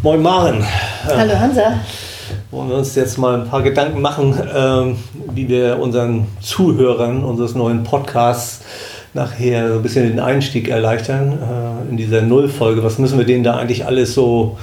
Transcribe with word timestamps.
Moin 0.00 0.22
Maren. 0.22 0.64
Hallo 1.06 1.36
Hansa. 1.36 1.72
Wollen 2.52 2.68
wir 2.68 2.76
uns 2.76 2.94
jetzt 2.94 3.18
mal 3.18 3.40
ein 3.40 3.48
paar 3.48 3.62
Gedanken 3.62 4.00
machen, 4.00 4.32
äh, 4.32 4.94
wie 5.34 5.48
wir 5.48 5.80
unseren 5.80 6.28
Zuhörern 6.40 7.24
unseres 7.24 7.56
neuen 7.56 7.82
Podcasts 7.82 8.60
nachher 9.12 9.70
so 9.70 9.74
ein 9.74 9.82
bisschen 9.82 10.08
den 10.08 10.20
Einstieg 10.20 10.68
erleichtern 10.68 11.32
äh, 11.32 11.90
in 11.90 11.96
dieser 11.96 12.22
Nullfolge. 12.22 12.84
Was 12.84 12.98
müssen 12.98 13.18
wir 13.18 13.26
denen 13.26 13.42
da 13.42 13.56
eigentlich 13.56 13.86
alles 13.86 14.14
so 14.14 14.56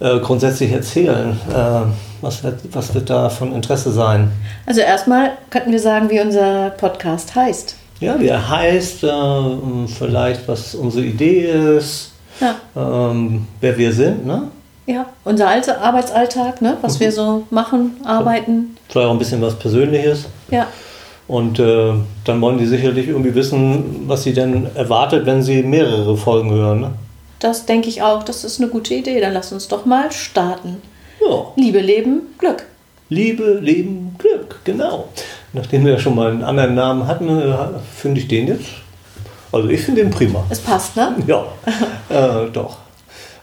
äh, 0.00 0.18
grundsätzlich 0.20 0.72
erzählen? 0.72 1.38
Äh, 1.50 1.92
was, 2.22 2.42
wird, 2.42 2.60
was 2.72 2.94
wird 2.94 3.10
da 3.10 3.28
von 3.28 3.52
Interesse 3.54 3.92
sein? 3.92 4.32
Also 4.64 4.80
erstmal 4.80 5.32
könnten 5.50 5.72
wir 5.72 5.80
sagen, 5.80 6.08
wie 6.08 6.20
unser 6.20 6.70
Podcast 6.70 7.34
heißt. 7.34 7.76
Ja, 8.00 8.18
wie 8.18 8.28
er 8.28 8.48
heißt, 8.48 9.04
äh, 9.04 9.08
vielleicht 9.98 10.48
was 10.48 10.74
unsere 10.74 11.04
Idee 11.04 11.76
ist, 11.76 12.13
ja. 12.40 12.56
ähm, 12.76 13.46
wer 13.60 13.76
wir 13.76 13.92
sind, 13.92 14.26
ne? 14.26 14.48
Ja, 14.86 15.06
unser 15.24 15.48
alter 15.48 15.80
Arbeitsalltag, 15.80 16.60
ne? 16.60 16.76
was 16.82 16.96
mhm. 16.96 17.00
wir 17.00 17.12
so 17.12 17.46
machen, 17.50 17.96
arbeiten. 18.04 18.76
Vielleicht 18.88 19.08
auch 19.08 19.12
ein 19.12 19.18
bisschen 19.18 19.40
was 19.40 19.58
Persönliches. 19.58 20.26
Ja. 20.50 20.66
Und 21.26 21.58
äh, 21.58 21.94
dann 22.24 22.40
wollen 22.42 22.58
die 22.58 22.66
sicherlich 22.66 23.08
irgendwie 23.08 23.34
wissen, 23.34 24.04
was 24.06 24.24
sie 24.24 24.34
denn 24.34 24.66
erwartet, 24.74 25.24
wenn 25.24 25.42
sie 25.42 25.62
mehrere 25.62 26.16
Folgen 26.18 26.50
hören. 26.50 26.80
Ne? 26.80 26.90
Das 27.38 27.64
denke 27.64 27.88
ich 27.88 28.02
auch, 28.02 28.22
das 28.22 28.44
ist 28.44 28.60
eine 28.60 28.68
gute 28.68 28.92
Idee. 28.92 29.20
Dann 29.20 29.32
lass 29.32 29.52
uns 29.52 29.68
doch 29.68 29.86
mal 29.86 30.12
starten. 30.12 30.82
Ja. 31.26 31.46
Liebe, 31.56 31.80
Leben, 31.80 32.22
Glück. 32.36 32.66
Liebe, 33.08 33.58
Leben, 33.60 34.16
Glück, 34.18 34.60
genau. 34.64 35.08
Nachdem 35.54 35.84
wir 35.84 35.92
ja 35.92 35.98
schon 35.98 36.14
mal 36.14 36.30
einen 36.30 36.42
anderen 36.42 36.74
Namen 36.74 37.06
hatten, 37.06 37.28
äh, 37.28 37.54
finde 37.94 38.20
ich 38.20 38.28
den 38.28 38.48
jetzt. 38.48 38.66
Also 39.54 39.68
ich 39.68 39.82
finde 39.82 40.02
den 40.02 40.10
prima. 40.10 40.42
Es 40.50 40.58
passt, 40.58 40.96
ne? 40.96 41.14
Ja, 41.28 41.44
äh, 42.08 42.50
doch. 42.52 42.78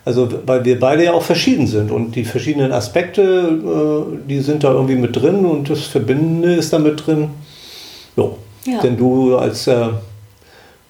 Also 0.03 0.27
weil 0.45 0.65
wir 0.65 0.77
beide 0.77 1.05
ja 1.05 1.13
auch 1.13 1.23
verschieden 1.23 1.67
sind 1.67 1.89
und 1.89 2.15
die 2.15 2.25
verschiedenen 2.25 2.73
Aspekte, 2.73 3.21
äh, 3.21 4.27
die 4.27 4.41
sind 4.41 4.66
da 4.66 4.71
irgendwie 4.73 4.95
mit 4.95 5.16
drin 5.16 5.45
und 5.45 5.69
das 5.69 5.83
Verbindende 5.83 6.53
ist 6.55 6.73
da 6.73 6.80
mit 6.80 7.05
drin. 7.05 7.30
Jo. 8.17 8.38
Ja. 8.66 8.80
Denn 8.81 8.97
du 8.97 9.38
als 9.38 9.67
äh, 9.67 9.88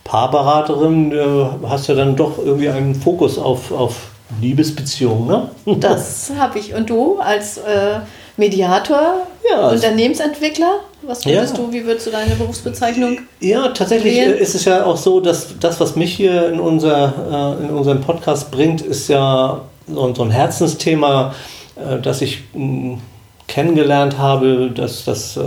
Paarberaterin 0.04 1.12
äh, 1.12 1.68
hast 1.68 1.88
ja 1.88 1.94
dann 1.94 2.16
doch 2.16 2.40
irgendwie 2.40 2.70
einen 2.70 2.96
Fokus 2.96 3.38
auf, 3.38 3.72
auf 3.72 4.08
Liebesbeziehungen, 4.42 5.28
ne? 5.28 5.50
Das 5.80 6.32
habe 6.38 6.58
ich. 6.58 6.74
Und 6.74 6.90
du 6.90 7.20
als 7.20 7.58
äh, 7.60 8.00
Mediator, 8.38 9.28
ja, 9.48 9.70
Unternehmensentwickler? 9.70 10.80
Was 11.04 11.26
würdest 11.26 11.58
ja. 11.58 11.64
du, 11.64 11.74
wie 11.74 11.84
würdest 11.86 12.08
du 12.08 12.12
deine 12.12 12.36
Berufsbezeichnung? 12.36 13.20
Ja, 13.40 13.70
tatsächlich 13.70 14.16
wählen? 14.16 14.38
ist 14.38 14.54
es 14.54 14.66
ja 14.66 14.86
auch 14.86 14.98
so, 14.98 15.20
dass 15.20 15.60
das, 15.60 15.80
was 15.80 15.96
mich 15.96 16.14
hier 16.14 16.50
in, 16.50 16.60
unser, 16.60 17.58
äh, 17.60 17.64
in 17.64 17.70
unseren 17.72 18.02
Podcast 18.02 18.52
bringt, 18.52 18.82
ist 18.82 19.08
ja 19.08 19.62
so, 19.88 20.24
ein 20.24 20.32
Herzensthema, 20.32 21.34
äh, 21.76 22.00
das 22.00 22.22
ich 22.22 22.44
mh, 22.54 23.00
kennengelernt 23.48 24.18
habe, 24.18 24.72
dass 24.74 25.04
das 25.04 25.36
äh, 25.36 25.42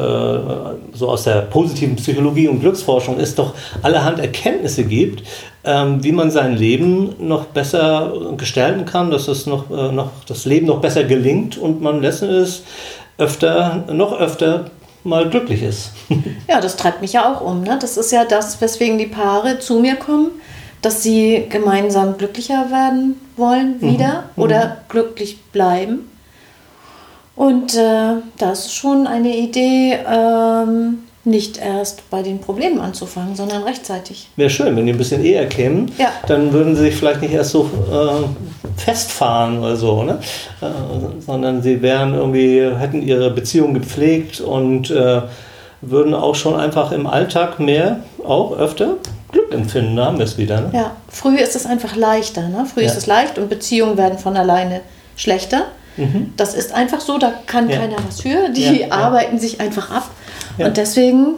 so 0.92 1.08
aus 1.08 1.24
der 1.24 1.42
positiven 1.42 1.96
Psychologie 1.96 2.48
und 2.48 2.60
Glücksforschung 2.60 3.18
es 3.18 3.34
doch 3.34 3.54
allerhand 3.80 4.18
Erkenntnisse 4.18 4.84
gibt, 4.84 5.22
ähm, 5.64 6.02
wie 6.04 6.12
man 6.12 6.30
sein 6.30 6.56
Leben 6.56 7.14
noch 7.18 7.46
besser 7.46 8.12
gestalten 8.36 8.84
kann, 8.84 9.10
dass 9.10 9.28
es 9.28 9.46
noch, 9.46 9.70
äh, 9.70 9.92
noch 9.92 10.10
das 10.26 10.44
Leben 10.44 10.66
noch 10.66 10.80
besser 10.80 11.04
gelingt 11.04 11.56
und 11.56 11.80
man 11.80 12.02
letzten 12.02 12.26
Endes 12.26 12.64
öfter, 13.16 13.84
noch 13.90 14.18
öfter 14.18 14.66
mal 15.04 15.28
glücklich 15.28 15.62
ist. 15.62 15.92
ja, 16.48 16.60
das 16.60 16.76
treibt 16.76 17.00
mich 17.00 17.12
ja 17.12 17.32
auch 17.32 17.40
um. 17.40 17.62
Ne? 17.62 17.78
Das 17.80 17.96
ist 17.96 18.10
ja 18.10 18.24
das, 18.24 18.60
weswegen 18.60 18.98
die 18.98 19.06
Paare 19.06 19.58
zu 19.58 19.78
mir 19.78 19.96
kommen, 19.96 20.30
dass 20.82 21.02
sie 21.02 21.46
gemeinsam 21.48 22.18
glücklicher 22.18 22.70
werden 22.70 23.20
wollen 23.36 23.76
mhm. 23.80 23.92
wieder 23.92 24.24
mhm. 24.34 24.42
oder 24.42 24.78
glücklich 24.88 25.40
bleiben. 25.52 26.10
Und 27.36 27.74
äh, 27.74 28.16
das 28.38 28.66
ist 28.66 28.74
schon 28.74 29.06
eine 29.06 29.36
Idee, 29.36 29.98
ähm, 30.08 31.03
nicht 31.24 31.56
erst 31.56 32.08
bei 32.10 32.22
den 32.22 32.40
Problemen 32.40 32.80
anzufangen, 32.80 33.34
sondern 33.34 33.62
rechtzeitig. 33.62 34.28
Wäre 34.36 34.50
schön, 34.50 34.76
wenn 34.76 34.86
die 34.86 34.92
ein 34.92 34.98
bisschen 34.98 35.24
eher 35.24 35.46
kämen. 35.46 35.90
Ja. 35.98 36.12
Dann 36.26 36.52
würden 36.52 36.76
sie 36.76 36.82
sich 36.82 36.96
vielleicht 36.96 37.22
nicht 37.22 37.32
erst 37.32 37.50
so 37.50 37.70
äh, 37.90 38.80
festfahren 38.80 39.58
oder 39.58 39.76
so, 39.76 40.02
ne? 40.02 40.18
Äh, 40.60 40.66
sondern 41.20 41.62
sie 41.62 41.80
wären 41.80 42.14
irgendwie, 42.14 42.60
hätten 42.78 43.02
ihre 43.02 43.30
Beziehung 43.30 43.74
gepflegt 43.74 44.40
und 44.40 44.90
äh, 44.90 45.22
würden 45.80 46.14
auch 46.14 46.34
schon 46.34 46.54
einfach 46.54 46.92
im 46.92 47.06
Alltag 47.06 47.58
mehr, 47.60 48.00
auch 48.24 48.56
öfter 48.56 48.96
Glück 49.32 49.52
empfinden, 49.52 49.96
da 49.96 50.06
haben 50.06 50.18
wir 50.18 50.24
es 50.24 50.38
wieder. 50.38 50.60
Ne? 50.60 50.70
Ja, 50.72 50.92
früh 51.08 51.36
ist 51.36 51.56
es 51.56 51.66
einfach 51.66 51.96
leichter. 51.96 52.48
Ne? 52.48 52.66
Früh 52.72 52.82
ja. 52.82 52.86
ist 52.86 52.96
es 52.96 53.06
leicht 53.06 53.38
und 53.38 53.48
Beziehungen 53.48 53.96
werden 53.96 54.18
von 54.18 54.36
alleine 54.36 54.80
schlechter. 55.16 55.66
Mhm. 55.96 56.32
Das 56.36 56.54
ist 56.54 56.72
einfach 56.72 57.00
so, 57.00 57.18
da 57.18 57.32
kann 57.46 57.68
ja. 57.68 57.78
keiner 57.78 57.96
was 58.06 58.20
für. 58.20 58.48
Die 58.50 58.90
arbeiten 58.90 59.38
sich 59.38 59.60
einfach 59.60 59.90
ab. 59.90 60.10
Und 60.58 60.76
deswegen 60.76 61.34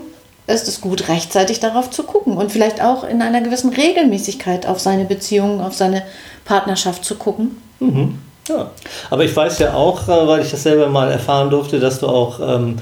ist 0.47 0.69
es 0.69 0.81
gut, 0.81 1.09
rechtzeitig 1.09 1.61
darauf 1.61 1.91
zu 1.91 2.05
gucken 2.05 2.37
und 2.37 2.53
vielleicht 2.53 2.83
auch 2.83 3.05
in 3.05 3.21
einer 3.23 3.41
gewissen 3.41 3.73
Regelmäßigkeit 3.73 4.67
auf 4.67 4.79
seine 4.79 5.05
Beziehungen, 5.05 5.61
auf 5.61 5.75
seine 5.75 6.03
Partnerschaft 6.45 7.05
zu 7.05 7.17
gucken. 7.17 7.61
Mhm. 7.81 8.19
Ja, 8.49 8.71
aber 9.11 9.25
ich 9.25 9.35
weiß 9.35 9.59
ja 9.59 9.75
auch, 9.75 10.09
äh, 10.09 10.27
weil 10.27 10.43
ich 10.43 10.51
das 10.51 10.63
selber 10.63 10.89
mal 10.89 11.11
erfahren 11.11 11.51
durfte, 11.51 11.81
dass 11.81 11.99
du 11.99 12.07
auch 12.07 12.39
ähm, 12.41 12.77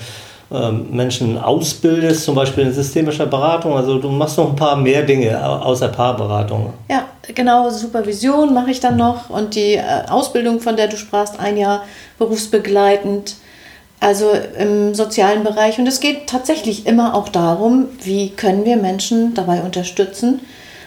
ähm, 0.53 0.89
Menschen 0.91 1.39
ausbildest, 1.39 2.25
zum 2.25 2.35
Beispiel 2.35 2.65
in 2.65 2.73
systemischer 2.73 3.25
Beratung. 3.25 3.75
Also 3.75 3.99
du 3.99 4.11
machst 4.11 4.37
noch 4.37 4.51
ein 4.51 4.57
paar 4.57 4.77
mehr 4.77 5.03
Dinge 5.03 5.43
außer 5.45 5.89
Paarberatung. 5.89 6.75
Ja, 6.91 7.07
genau. 7.35 7.71
Supervision 7.71 8.53
mache 8.53 8.71
ich 8.71 8.81
dann 8.81 8.97
noch 8.99 9.31
und 9.31 9.55
die 9.55 9.75
äh, 9.75 9.83
Ausbildung, 10.09 10.61
von 10.61 10.77
der 10.77 10.89
du 10.89 10.99
sprachst, 10.99 11.41
ein 11.41 11.57
Jahr 11.57 11.85
berufsbegleitend. 12.19 13.37
Also 14.05 14.33
im 14.59 14.95
sozialen 14.95 15.45
Bereich. 15.45 15.79
Und 15.79 15.87
es 15.87 15.99
geht 15.99 16.27
tatsächlich 16.27 16.87
immer 16.87 17.15
auch 17.15 17.31
darum, 17.31 17.87
wie 18.03 18.29
können 18.29 18.67
wir 18.67 18.77
Menschen 18.77 19.33
dabei 19.33 19.63
unterstützen, 19.63 20.41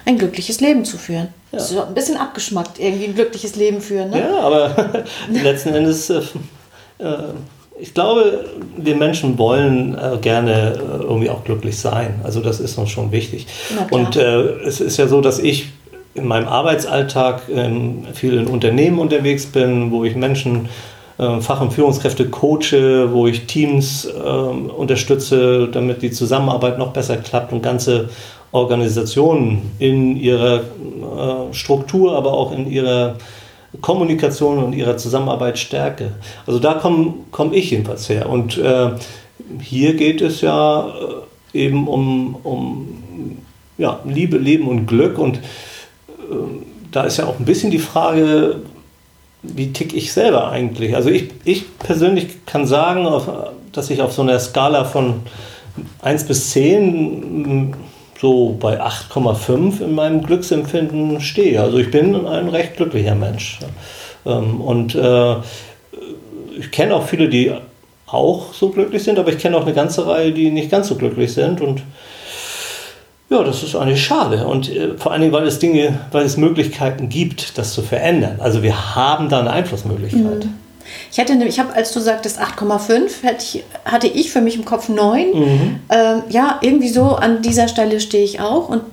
ein 0.05 0.19
glückliches 0.19 0.61
Leben 0.61 0.85
zu 0.85 0.99
führen. 0.99 1.29
Ja. 1.51 1.57
So 1.57 1.81
ein 1.81 1.95
bisschen 1.95 2.15
abgeschmackt, 2.15 2.77
irgendwie 2.77 3.05
ein 3.05 3.15
glückliches 3.15 3.55
Leben 3.55 3.81
führen. 3.81 4.11
Ne? 4.11 4.19
Ja, 4.19 4.39
aber 4.39 5.03
letzten 5.31 5.73
Endes, 5.73 6.11
äh, 6.11 6.21
äh, 6.99 7.33
ich 7.79 7.95
glaube, 7.95 8.45
wir 8.77 8.95
Menschen 8.95 9.39
wollen 9.39 9.97
äh, 9.97 10.17
gerne 10.17 10.73
äh, 10.73 11.01
irgendwie 11.01 11.31
auch 11.31 11.43
glücklich 11.43 11.79
sein. 11.79 12.19
Also 12.23 12.39
das 12.39 12.59
ist 12.59 12.77
uns 12.77 12.91
schon 12.91 13.11
wichtig. 13.11 13.47
Und 13.89 14.15
äh, 14.15 14.41
es 14.61 14.79
ist 14.79 14.97
ja 14.97 15.07
so, 15.07 15.21
dass 15.21 15.39
ich 15.39 15.69
in 16.13 16.27
meinem 16.27 16.47
Arbeitsalltag 16.47 17.49
ähm, 17.51 18.05
viel 18.13 18.33
in 18.33 18.45
Unternehmen 18.45 18.99
unterwegs 18.99 19.47
bin, 19.47 19.91
wo 19.91 20.03
ich 20.03 20.15
Menschen 20.15 20.69
äh, 21.17 21.41
Fach- 21.41 21.61
und 21.61 21.73
Führungskräfte 21.73 22.29
coache, 22.29 23.11
wo 23.11 23.27
ich 23.27 23.45
Teams 23.47 24.05
äh, 24.05 24.19
unterstütze, 24.19 25.67
damit 25.67 26.01
die 26.01 26.11
Zusammenarbeit 26.11 26.77
noch 26.77 26.93
besser 26.93 27.17
klappt 27.17 27.53
und 27.53 27.61
ganze 27.61 28.09
Organisationen 28.51 29.71
in 29.79 30.15
ihrer 30.17 30.59
äh, 30.59 31.53
Struktur, 31.53 32.15
aber 32.15 32.33
auch 32.33 32.51
in 32.51 32.69
ihrer 32.69 33.15
Kommunikation 33.81 34.63
und 34.63 34.73
ihrer 34.73 34.97
Zusammenarbeit 34.97 35.59
stärke. 35.59 36.11
Also 36.45 36.59
da 36.59 36.75
komme 36.75 37.13
komm 37.31 37.53
ich 37.53 37.71
jedenfalls 37.71 38.09
her. 38.09 38.29
Und 38.29 38.57
äh, 38.57 38.91
hier 39.61 39.95
geht 39.95 40.21
es 40.21 40.41
ja 40.41 40.87
äh, 41.53 41.59
eben 41.65 41.87
um, 41.87 42.35
um 42.43 42.87
ja, 43.77 43.99
Liebe, 44.05 44.37
Leben 44.37 44.67
und 44.67 44.87
Glück. 44.87 45.17
Und 45.17 45.37
äh, 45.37 45.39
da 46.91 47.03
ist 47.03 47.17
ja 47.17 47.25
auch 47.25 47.39
ein 47.39 47.45
bisschen 47.45 47.71
die 47.71 47.79
Frage, 47.79 48.61
wie 49.43 49.71
tick 49.71 49.93
ich 49.93 50.13
selber 50.13 50.49
eigentlich? 50.49 50.95
Also 50.95 51.09
ich, 51.09 51.29
ich 51.43 51.77
persönlich 51.79 52.45
kann 52.45 52.65
sagen, 52.65 53.07
dass 53.71 53.89
ich 53.89 54.01
auf 54.01 54.13
so 54.13 54.21
einer 54.21 54.39
Skala 54.39 54.83
von 54.83 55.21
1 56.01 56.25
bis 56.25 56.51
10 56.51 57.75
so 58.19 58.57
bei 58.59 58.81
8,5 58.81 59.81
in 59.81 59.93
meinem 59.93 60.23
Glücksempfinden 60.23 61.21
stehe. 61.21 61.61
Also 61.61 61.77
ich 61.77 61.91
bin 61.91 62.25
ein 62.25 62.49
recht 62.49 62.77
glücklicher 62.77 63.15
Mensch. 63.15 63.59
Ähm, 64.25 64.61
und 64.61 64.95
äh, 64.95 65.35
ich 66.57 66.71
kenne 66.71 66.95
auch 66.95 67.05
viele, 67.05 67.29
die 67.29 67.51
auch 68.07 68.53
so 68.53 68.69
glücklich 68.69 69.03
sind, 69.03 69.19
aber 69.19 69.31
ich 69.31 69.37
kenne 69.37 69.57
auch 69.57 69.65
eine 69.65 69.73
ganze 69.73 70.07
Reihe, 70.07 70.31
die 70.31 70.49
nicht 70.49 70.71
ganz 70.71 70.87
so 70.87 70.95
glücklich 70.95 71.33
sind. 71.33 71.61
Und 71.61 71.83
ja, 73.29 73.43
das 73.43 73.61
ist 73.63 73.75
eigentlich 73.75 74.03
schade. 74.03 74.47
Und 74.47 74.69
äh, 74.69 74.97
vor 74.97 75.11
allen 75.11 75.21
Dingen, 75.21 75.33
weil 75.33 75.45
es 75.45 75.59
Dinge, 75.59 75.99
weil 76.11 76.25
es 76.25 76.37
Möglichkeiten 76.37 77.09
gibt, 77.09 77.57
das 77.57 77.73
zu 77.73 77.81
verändern. 77.81 78.39
Also 78.39 78.63
wir 78.63 78.95
haben 78.95 79.29
da 79.29 79.39
eine 79.39 79.51
Einflussmöglichkeit. 79.51 80.45
Mhm. 80.45 80.53
Ich 81.11 81.19
hatte, 81.19 81.33
ich 81.33 81.59
habe, 81.59 81.73
als 81.73 81.91
du 81.91 81.99
sagtest 81.99 82.39
8,5, 82.39 83.23
hatte 83.23 83.37
ich, 83.43 83.63
hatte 83.83 84.07
ich 84.07 84.31
für 84.31 84.39
mich 84.39 84.55
im 84.55 84.63
Kopf 84.63 84.87
9. 84.87 85.27
Mhm. 85.33 85.79
Ähm, 85.89 86.23
ja, 86.29 86.59
irgendwie 86.61 86.87
so 86.87 87.15
an 87.15 87.41
dieser 87.41 87.67
Stelle 87.67 87.99
stehe 87.99 88.23
ich 88.23 88.39
auch. 88.39 88.69
Und 88.69 88.83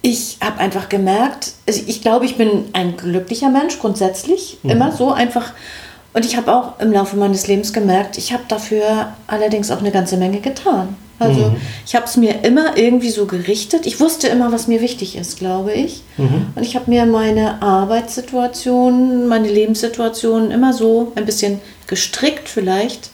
ich 0.00 0.38
habe 0.42 0.58
einfach 0.58 0.88
gemerkt, 0.88 1.52
also 1.68 1.82
ich 1.86 2.00
glaube, 2.00 2.24
ich 2.24 2.36
bin 2.36 2.64
ein 2.72 2.96
glücklicher 2.96 3.50
Mensch 3.50 3.78
grundsätzlich, 3.78 4.58
mhm. 4.62 4.70
immer 4.70 4.92
so 4.92 5.12
einfach. 5.12 5.52
Und 6.14 6.24
ich 6.24 6.36
habe 6.38 6.54
auch 6.54 6.80
im 6.80 6.92
Laufe 6.92 7.16
meines 7.16 7.46
Lebens 7.46 7.74
gemerkt, 7.74 8.16
ich 8.16 8.32
habe 8.32 8.42
dafür 8.48 9.12
allerdings 9.26 9.70
auch 9.70 9.80
eine 9.80 9.90
ganze 9.90 10.16
Menge 10.16 10.40
getan. 10.40 10.96
Also 11.20 11.50
mhm. 11.50 11.56
ich 11.86 11.94
habe 11.94 12.06
es 12.06 12.16
mir 12.16 12.44
immer 12.44 12.78
irgendwie 12.78 13.10
so 13.10 13.26
gerichtet. 13.26 13.86
Ich 13.86 14.00
wusste 14.00 14.26
immer, 14.26 14.52
was 14.52 14.66
mir 14.66 14.80
wichtig 14.80 15.16
ist, 15.16 15.38
glaube 15.38 15.72
ich. 15.72 16.02
Mhm. 16.16 16.46
Und 16.54 16.62
ich 16.62 16.74
habe 16.74 16.90
mir 16.90 17.04
meine 17.04 17.60
Arbeitssituation, 17.62 19.28
meine 19.28 19.48
Lebenssituation 19.48 20.50
immer 20.50 20.72
so 20.72 21.12
ein 21.14 21.26
bisschen 21.26 21.60
gestrickt 21.86 22.48
vielleicht, 22.48 23.10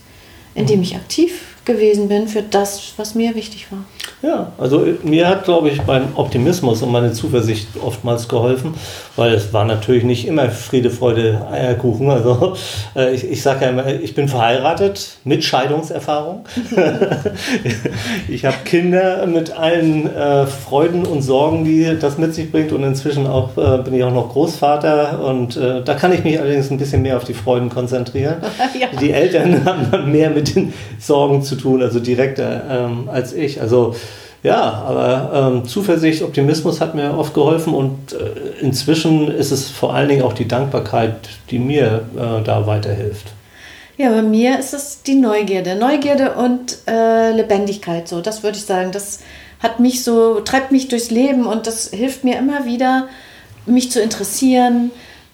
indem 0.55 0.79
mhm. 0.79 0.83
ich 0.85 0.95
aktiv 0.95 1.33
gewesen 1.65 2.07
bin 2.09 2.29
für 2.29 2.43
das, 2.43 2.93
was 2.97 3.17
mir 3.17 3.35
wichtig 3.35 3.67
war. 3.73 3.85
Ja, 4.27 4.51
also 4.59 4.85
mir 5.05 5.29
hat, 5.29 5.45
glaube 5.45 5.69
ich, 5.69 5.87
mein 5.87 6.09
Optimismus 6.17 6.83
und 6.83 6.91
meine 6.91 7.13
Zuversicht 7.13 7.69
oftmals 7.81 8.27
geholfen, 8.27 8.75
weil 9.15 9.33
es 9.35 9.53
war 9.53 9.65
natürlich 9.65 10.03
nicht 10.03 10.27
immer 10.27 10.49
Friede, 10.51 10.91
Freude, 10.91 11.47
Eierkuchen. 11.49 12.11
Also 12.11 12.57
äh, 12.97 13.15
ich, 13.15 13.23
ich 13.31 13.41
sage 13.41 13.67
ja 13.67 13.71
immer, 13.71 13.87
ich 13.87 14.17
bin 14.17 14.27
verheiratet 14.27 15.19
mit 15.23 15.45
Scheidungserfahrung. 15.45 16.45
ich 18.29 18.45
habe 18.45 18.57
Kinder 18.65 19.29
mit 19.29 19.57
allen 19.57 20.13
äh, 20.13 20.49
Freuden 20.49 21.07
und 21.07 21.23
Sorgen, 21.23 21.65
die 21.65 21.97
das 21.97 22.19
mit 22.19 22.35
sich 22.35 22.51
bringt 22.51 22.73
und 22.73 22.83
inzwischen 22.83 23.29
auch 23.29 23.57
äh, 23.57 23.81
bin 23.85 23.95
ich 23.95 24.03
auch 24.03 24.13
noch 24.13 24.31
Großvater 24.31 25.25
und 25.25 25.57
äh, 25.57 25.85
da 25.85 25.95
kann 25.95 26.13
ich 26.13 26.25
mich 26.25 26.41
allerdings 26.41 26.69
ein 26.73 26.79
bisschen 26.79 27.03
mehr 27.03 27.17
auf 27.17 27.25
die 27.25 27.35
Freuden 27.35 27.69
konzentrieren. 27.69 28.39
ja. 28.81 28.89
Die 29.01 29.13
Eltern 29.13 29.65
haben 29.65 30.11
mehr 30.11 30.31
mit 30.31 30.57
den 30.57 30.73
Sorgen 30.99 31.43
zu 31.43 31.55
tun, 31.55 31.81
also 31.81 32.01
direkter 32.01 32.65
ähm, 32.69 33.09
als 33.09 33.33
ich. 33.33 33.61
Also 33.61 33.95
ja, 34.47 34.85
aber 34.87 35.31
ähm, 35.35 35.65
Zuversicht, 35.65 36.23
Optimismus 36.23 36.81
hat 36.81 36.95
mir 36.95 37.19
oft 37.19 37.35
geholfen 37.35 37.75
und 37.75 38.13
äh, 38.13 38.61
inzwischen 38.65 39.29
ist 39.29 39.51
es 39.51 39.69
vor 39.69 39.93
allen 39.93 40.09
Dingen 40.09 40.23
auch 40.23 40.35
die 40.35 40.47
Dankbarkeit, 40.47 41.17
die 41.51 41.59
mir 41.59 42.05
äh, 42.15 42.45
da 42.45 42.65
weiterhilft. 42.65 43.27
Ja, 43.97 44.11
bei 44.11 44.23
mir 44.23 44.57
ist 44.61 44.73
es 44.73 45.03
die 45.03 45.17
Neugierde. 45.17 45.75
Neugierde 45.75 46.35
und 46.35 46.79
äh, 46.87 47.33
Lebendigkeit, 47.33 48.07
so, 48.07 48.21
das 48.21 48.45
würde 48.45 48.57
ich 48.57 48.65
sagen. 48.65 48.93
Das 48.93 49.19
hat 49.59 49.81
mich 49.81 50.05
so, 50.05 50.39
treibt 50.41 50.71
mich 50.71 50.87
durchs 50.87 51.11
Leben 51.11 51.47
und 51.47 51.67
das 51.67 51.91
hilft 51.91 52.23
mir 52.23 52.39
immer 52.39 52.67
wieder, 52.67 53.09
mich 53.65 53.91
zu 53.91 54.01
interessieren, 54.01 54.93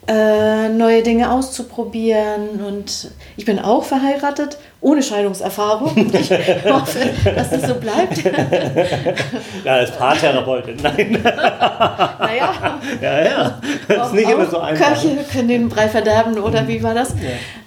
äh, 0.08 0.70
neue 0.70 1.02
Dinge 1.02 1.32
auszuprobieren. 1.32 2.64
Und 2.66 3.10
ich 3.36 3.44
bin 3.44 3.58
auch 3.58 3.84
verheiratet, 3.84 4.56
ohne 4.82 5.02
Scheidungserfahrung. 5.02 6.12
Ich 6.12 6.30
hoffe, 6.30 7.10
dass 7.34 7.52
es 7.52 7.68
so 7.68 7.74
bleibt. 7.76 8.22
Ja, 9.64 9.74
als 9.74 9.92
Paartherapeutin, 9.92 10.76
nein. 10.82 11.12
Naja. 11.22 12.80
Ja, 13.00 13.22
ja. 13.22 13.60
Das 13.88 14.08
ist 14.08 14.14
nicht 14.14 14.28
immer 14.28 14.46
so 14.46 14.58
einfach. 14.58 14.94
Köche 14.94 15.16
können 15.32 15.48
den 15.48 15.68
Brei 15.68 15.88
verderben, 15.88 16.38
oder 16.38 16.66
wie 16.66 16.82
war 16.82 16.94
das? 16.94 17.10
Ja. 17.10 17.16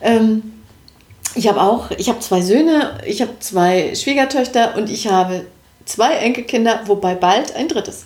Ähm, 0.02 0.44
ich 1.36 1.48
habe 1.48 1.62
auch, 1.62 1.90
ich 1.98 2.10
habe 2.10 2.20
zwei 2.20 2.42
Söhne, 2.42 2.98
ich 3.06 3.22
habe 3.22 3.32
zwei 3.40 3.96
Schwiegertöchter 3.96 4.76
und 4.78 4.90
ich 4.90 5.08
habe 5.08 5.46
zwei 5.86 6.16
Enkelkinder, 6.16 6.82
wobei 6.86 7.16
bald 7.16 7.56
ein 7.56 7.68
drittes. 7.68 8.06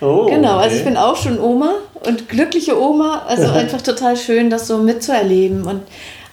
Oh, 0.00 0.26
genau, 0.26 0.58
also 0.58 0.76
ich 0.76 0.84
bin 0.84 0.96
auch 0.96 1.16
schon 1.16 1.40
Oma 1.40 1.74
und 2.06 2.28
glückliche 2.28 2.80
Oma. 2.80 3.22
Also 3.26 3.50
einfach 3.50 3.80
total 3.80 4.16
schön, 4.16 4.50
das 4.50 4.66
so 4.66 4.78
mitzuerleben. 4.78 5.64
Und 5.64 5.82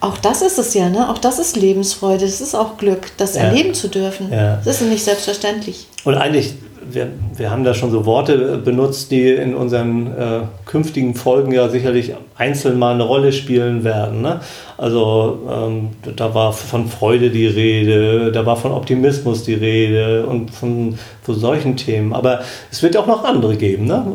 auch 0.01 0.17
das 0.17 0.41
ist 0.41 0.57
es 0.57 0.73
ja, 0.73 0.89
ne? 0.89 1.09
Auch 1.09 1.17
das 1.17 1.39
ist 1.39 1.55
Lebensfreude, 1.55 2.25
das 2.25 2.41
ist 2.41 2.55
auch 2.55 2.77
Glück, 2.77 3.11
das 3.17 3.35
ja. 3.35 3.43
erleben 3.43 3.73
zu 3.73 3.87
dürfen. 3.87 4.31
Ja. 4.31 4.59
Das 4.65 4.81
ist 4.81 4.89
nicht 4.89 5.03
selbstverständlich. 5.03 5.87
Und 6.03 6.15
eigentlich 6.15 6.55
wir, 6.93 7.07
wir 7.35 7.51
haben 7.51 7.63
da 7.63 7.73
schon 7.73 7.91
so 7.91 8.05
Worte 8.05 8.57
benutzt, 8.57 9.11
die 9.11 9.29
in 9.29 9.55
unseren 9.55 10.07
äh, 10.07 10.39
künftigen 10.65 11.15
Folgen 11.15 11.51
ja 11.51 11.69
sicherlich 11.69 12.13
einzeln 12.35 12.79
mal 12.79 12.93
eine 12.93 13.03
Rolle 13.03 13.31
spielen 13.31 13.83
werden. 13.83 14.21
Ne? 14.21 14.39
Also 14.77 15.39
ähm, 15.49 15.89
da 16.15 16.33
war 16.33 16.53
von 16.53 16.87
Freude 16.87 17.29
die 17.29 17.47
Rede, 17.47 18.31
da 18.31 18.45
war 18.45 18.57
von 18.57 18.71
Optimismus 18.71 19.43
die 19.43 19.53
Rede 19.53 20.25
und 20.25 20.51
von, 20.51 20.97
von 21.21 21.35
solchen 21.35 21.77
Themen. 21.77 22.13
Aber 22.13 22.41
es 22.71 22.81
wird 22.81 22.97
auch 22.97 23.07
noch 23.07 23.23
andere 23.23 23.55
geben. 23.55 23.85
Ne? 23.85 24.05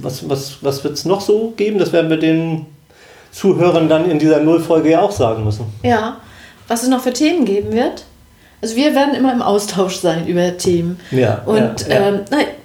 Was, 0.00 0.28
was, 0.28 0.58
was 0.62 0.84
wird 0.84 0.94
es 0.94 1.04
noch 1.04 1.20
so 1.20 1.52
geben? 1.56 1.78
Das 1.78 1.92
werden 1.92 2.10
wir 2.10 2.18
den 2.18 2.66
Zuhörern 3.34 3.88
dann 3.88 4.08
in 4.08 4.18
dieser 4.18 4.40
Nullfolge 4.40 4.90
ja 4.90 5.00
auch 5.00 5.10
sagen 5.10 5.44
müssen. 5.44 5.66
Ja, 5.82 6.18
was 6.68 6.84
es 6.84 6.88
noch 6.88 7.00
für 7.00 7.12
Themen 7.12 7.44
geben 7.44 7.72
wird. 7.72 8.04
Also 8.62 8.76
wir 8.76 8.94
werden 8.94 9.14
immer 9.14 9.32
im 9.32 9.42
Austausch 9.42 9.96
sein 9.96 10.26
über 10.26 10.56
Themen. 10.56 10.98
Ja, 11.10 11.42
und 11.44 11.86
ja, 11.86 11.94
ja. 11.94 12.08
Ähm, 12.08 12.20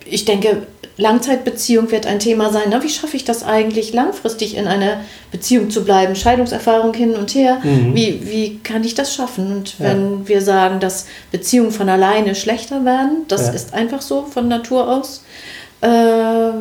ich 0.06 0.26
denke, 0.26 0.62
Langzeitbeziehung 0.96 1.92
wird 1.92 2.06
ein 2.06 2.20
Thema 2.20 2.52
sein. 2.52 2.64
Na, 2.70 2.84
wie 2.84 2.90
schaffe 2.90 3.16
ich 3.16 3.24
das 3.24 3.44
eigentlich, 3.44 3.94
langfristig 3.94 4.56
in 4.56 4.68
einer 4.68 5.02
Beziehung 5.32 5.70
zu 5.70 5.84
bleiben? 5.84 6.16
Scheidungserfahrung 6.16 6.94
hin 6.94 7.16
und 7.16 7.34
her. 7.34 7.58
Mhm. 7.64 7.96
Wie, 7.96 8.22
wie 8.30 8.60
kann 8.60 8.84
ich 8.84 8.96
das 8.96 9.14
schaffen? 9.14 9.52
Und 9.52 9.80
wenn 9.80 10.20
ja. 10.20 10.28
wir 10.28 10.42
sagen, 10.42 10.80
dass 10.80 11.08
Beziehungen 11.32 11.72
von 11.72 11.90
alleine 11.90 12.36
schlechter 12.36 12.86
werden, 12.86 13.26
das 13.28 13.50
ist 13.50 13.74
einfach 13.74 14.02
so 14.02 14.24
von 14.24 14.48
Natur 14.48 14.88
aus, 14.88 15.24
äh, 15.82 16.52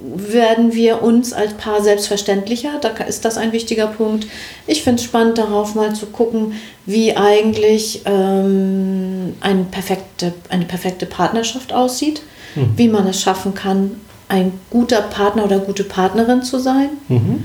werden 0.00 0.72
wir 0.72 1.02
uns 1.02 1.32
als 1.32 1.54
Paar 1.54 1.82
selbstverständlicher. 1.82 2.78
Da 2.80 2.88
ist 3.04 3.24
das 3.24 3.36
ein 3.36 3.52
wichtiger 3.52 3.88
Punkt. 3.88 4.26
Ich 4.66 4.82
finde 4.82 5.00
es 5.00 5.04
spannend, 5.04 5.38
darauf 5.38 5.74
mal 5.74 5.94
zu 5.94 6.06
gucken, 6.06 6.54
wie 6.86 7.16
eigentlich 7.16 8.02
ähm, 8.04 9.34
eine, 9.40 9.64
perfekte, 9.64 10.32
eine 10.48 10.64
perfekte 10.64 11.06
Partnerschaft 11.06 11.72
aussieht, 11.72 12.22
mhm. 12.54 12.72
wie 12.76 12.88
man 12.88 13.06
es 13.06 13.20
schaffen 13.20 13.54
kann, 13.54 14.00
ein 14.28 14.52
guter 14.70 15.00
Partner 15.00 15.44
oder 15.44 15.58
gute 15.58 15.84
Partnerin 15.84 16.42
zu 16.42 16.58
sein. 16.58 16.90
Mhm. 17.08 17.44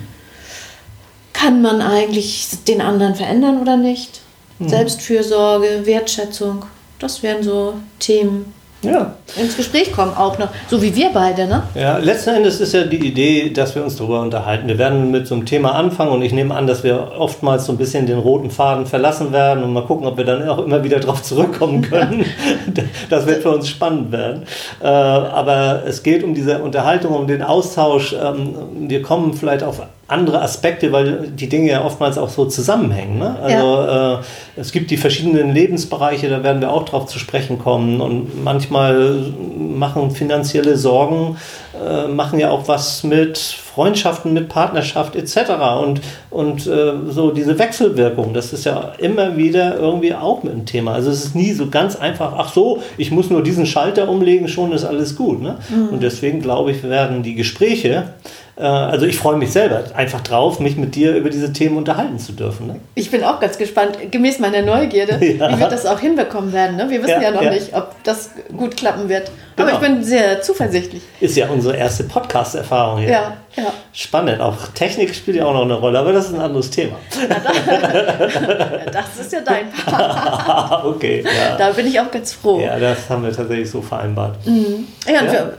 Kann 1.32 1.62
man 1.62 1.82
eigentlich 1.82 2.50
den 2.68 2.82
anderen 2.82 3.16
verändern 3.16 3.60
oder 3.62 3.78
nicht? 3.78 4.22
Mhm. 4.60 4.70
Selbstfürsorge, 4.70 5.86
Wertschätzung, 5.86 6.66
das 7.00 7.24
wären 7.24 7.44
so 7.44 7.76
Themen, 8.00 8.54
ja. 8.84 9.14
ins 9.36 9.58
Gespräch 9.58 9.92
kommen, 9.92 10.16
auch 10.16 10.38
noch. 10.38 10.50
So 10.70 10.82
wie 10.82 10.96
wir 10.96 11.10
beide, 11.14 11.48
ne? 11.48 11.64
Ja, 11.76 11.98
letzten 11.98 12.32
Endes 12.32 12.60
ist 12.60 12.74
ja 12.74 12.84
die 12.84 13.08
Idee, 13.08 13.50
dass 13.50 13.76
wir 13.76 13.84
uns 13.84 13.96
darüber 13.96 14.22
unterhalten. 14.22 14.68
Wir 14.68 14.78
werden 14.78 15.12
mit 15.12 15.28
so 15.28 15.36
einem 15.36 15.46
Thema 15.46 15.76
anfangen 15.76 16.12
und 16.12 16.22
ich 16.22 16.34
nehme 16.34 16.54
an, 16.56 16.68
dass 16.68 16.84
wir 16.84 17.14
oftmals 17.18 17.66
so 17.66 17.72
ein 17.72 17.78
bisschen 17.78 18.06
den 18.06 18.20
roten 18.20 18.52
Faden 18.52 18.86
verlassen 18.86 19.32
werden 19.32 19.64
und 19.64 19.74
mal 19.74 19.86
gucken, 19.86 20.06
ob 20.06 20.18
wir 20.18 20.26
dann 20.26 20.48
auch 20.48 20.60
immer 20.60 20.84
wieder 20.84 21.00
darauf 21.00 21.24
zurückkommen 21.24 21.82
können. 21.90 22.26
das 23.10 23.26
wird 23.26 23.42
für 23.42 23.52
uns 23.52 23.68
spannend 23.68 24.12
werden. 24.12 24.44
Äh, 24.82 24.88
aber 24.88 25.84
es 25.88 26.04
geht 26.04 26.24
um 26.24 26.34
diese 26.34 26.60
Unterhaltung, 26.60 27.14
um 27.14 27.28
den 27.28 27.42
Austausch. 27.42 28.14
Ähm, 28.14 28.56
wir 28.90 29.02
kommen 29.02 29.34
vielleicht 29.34 29.64
auf 29.64 29.82
andere 30.14 30.42
Aspekte, 30.42 30.92
weil 30.92 31.28
die 31.28 31.50
Dinge 31.50 31.72
ja 31.72 31.84
oftmals 31.84 32.18
auch 32.18 32.30
so 32.30 32.46
zusammenhängen. 32.46 33.20
Ne? 33.20 33.36
Also 33.42 33.66
ja. 33.66 34.20
äh, 34.20 34.20
es 34.56 34.72
gibt 34.72 34.92
die 34.92 34.98
verschiedenen 34.98 35.54
Lebensbereiche, 35.54 36.30
da 36.30 36.44
werden 36.44 36.62
wir 36.62 36.72
auch 36.72 36.86
drauf 36.86 37.08
zu 37.08 37.20
sprechen 37.20 37.60
kommen. 37.60 38.00
Und 38.00 38.44
manchmal 38.44 39.26
machen 39.58 40.12
finanzielle 40.12 40.78
Sorgen, 40.78 41.38
äh, 41.74 42.08
machen 42.08 42.40
ja 42.40 42.52
auch 42.52 42.68
was 42.68 43.04
mit 43.04 43.38
Freundschaften, 43.38 44.34
mit 44.34 44.50
Partnerschaft 44.50 45.16
etc. 45.16 45.52
Und, 45.82 46.02
und 46.30 46.68
äh, 46.68 46.94
so 47.10 47.32
diese 47.32 47.58
Wechselwirkung, 47.58 48.34
das 48.34 48.54
ist 48.54 48.66
ja 48.66 48.94
immer 49.00 49.36
wieder 49.36 49.78
irgendwie 49.78 50.14
auch 50.14 50.44
mit 50.44 50.54
dem 50.54 50.66
Thema. 50.66 50.94
Also 50.94 51.10
es 51.10 51.26
ist 51.26 51.36
nie 51.36 51.52
so 51.54 51.70
ganz 51.70 51.96
einfach, 51.96 52.34
ach 52.38 52.54
so, 52.54 52.84
ich 52.98 53.10
muss 53.10 53.32
nur 53.32 53.42
diesen 53.42 53.66
Schalter 53.66 54.08
umlegen, 54.08 54.48
schon 54.48 54.72
ist 54.72 54.86
alles 54.86 55.16
gut. 55.16 55.42
Ne? 55.42 55.58
Mhm. 55.70 55.90
Und 55.90 56.04
deswegen 56.04 56.42
glaube 56.42 56.72
ich, 56.72 56.84
werden 56.84 57.24
die 57.24 57.34
Gespräche 57.34 58.10
also 58.62 59.08
ich 59.08 59.18
freue 59.18 59.38
mich 59.38 59.52
selber 59.52 59.84
einfach 59.96 60.22
drauf, 60.22 60.60
mich 60.60 60.78
mit 60.78 60.94
dir 60.94 61.16
über 61.16 61.30
diese 61.30 61.52
Themen 61.54 61.78
unterhalten 61.78 62.20
zu 62.20 62.34
dürfen. 62.34 62.68
Ne? 62.68 62.80
Ich 62.94 63.10
bin 63.10 63.24
auch 63.24 63.40
ganz 63.40 63.58
gespannt, 63.58 63.98
gemäß 64.12 64.38
meiner 64.38 64.62
Neugierde, 64.62 65.14
ja. 65.26 65.52
wie 65.52 65.60
wir 65.60 65.70
das 65.70 65.86
auch 65.88 66.00
hinbekommen 66.00 66.54
werden. 66.54 66.76
Ne? 66.78 66.88
Wir 66.90 67.02
wissen 67.02 67.22
ja, 67.22 67.22
ja 67.22 67.32
noch 67.32 67.42
ja. 67.42 67.50
nicht, 67.50 67.74
ob 67.74 67.96
das 68.04 68.30
gut 68.56 68.78
klappen 68.78 69.10
wird. 69.10 69.32
Genau. 69.56 69.70
Aber 69.70 69.78
ich 69.78 69.88
bin 69.88 70.04
sehr 70.04 70.42
zuversichtlich. 70.42 71.02
Ist 71.20 71.36
ja 71.36 71.50
unsere 71.50 71.76
erste 71.78 72.04
Podcast-Erfahrung 72.04 73.00
hier. 73.00 73.10
Ja, 73.10 73.38
ja. 73.56 73.74
Spannend. 73.92 74.42
Auch 74.42 74.68
Technik 74.76 75.14
spielt 75.16 75.38
ja 75.38 75.46
auch 75.46 75.54
noch 75.54 75.64
eine 75.64 75.76
Rolle, 75.76 76.00
aber 76.00 76.14
das 76.14 76.26
ist 76.26 76.36
ein 76.36 76.42
anderes 76.42 76.70
Thema. 76.70 76.98
das 78.92 79.20
ist 79.20 79.34
ja 79.34 79.42
dein 79.42 79.72
Part. 79.72 80.86
okay. 80.86 81.24
Da 81.58 81.72
bin 81.72 81.88
ich 81.88 82.00
auch 82.00 82.10
ganz 82.10 82.34
froh. 82.34 82.60
Ja, 82.60 82.80
das 82.80 83.10
haben 83.10 83.24
wir 83.24 83.32
tatsächlich 83.32 83.70
so 83.70 83.82
vereinbart. 83.82 84.38
Mhm. 84.46 84.88
Ja, 85.08 85.22
und 85.22 85.32
wir, 85.32 85.58